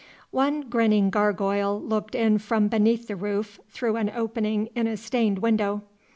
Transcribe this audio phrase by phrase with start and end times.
[0.31, 5.37] One grinning gargoyle looked in from beneath the roof through an opening in a stained
[5.37, 5.83] window.